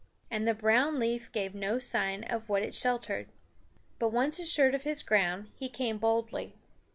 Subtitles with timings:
[0.31, 3.29] And the brown leaf gave no sign of what it sheltered.
[3.99, 6.55] But once assured of his ground, he came boldly.